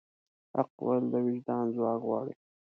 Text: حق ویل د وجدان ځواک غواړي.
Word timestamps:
حق 0.55 0.71
ویل 0.85 1.05
د 1.11 1.15
وجدان 1.25 1.65
ځواک 1.75 1.99
غواړي. 2.07 2.33